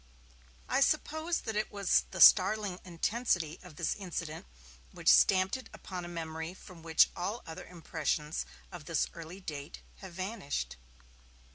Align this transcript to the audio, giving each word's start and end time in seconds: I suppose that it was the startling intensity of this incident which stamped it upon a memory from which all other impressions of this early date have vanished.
I 0.67 0.81
suppose 0.81 1.41
that 1.41 1.55
it 1.55 1.71
was 1.71 2.05
the 2.09 2.19
startling 2.19 2.79
intensity 2.83 3.59
of 3.61 3.75
this 3.75 3.93
incident 3.93 4.47
which 4.91 5.09
stamped 5.13 5.57
it 5.57 5.69
upon 5.75 6.05
a 6.05 6.07
memory 6.07 6.55
from 6.55 6.81
which 6.81 7.11
all 7.15 7.43
other 7.45 7.67
impressions 7.67 8.47
of 8.71 8.85
this 8.85 9.05
early 9.13 9.39
date 9.41 9.77
have 9.97 10.13
vanished. 10.13 10.77